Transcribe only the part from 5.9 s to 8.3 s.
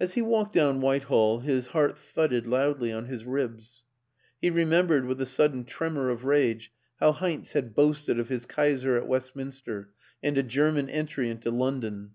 of rage, how Heinz had boasted of